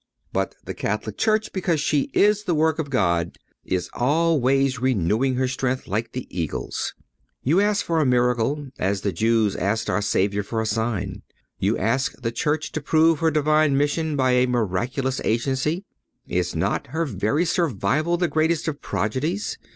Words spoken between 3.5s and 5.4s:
is always "renewing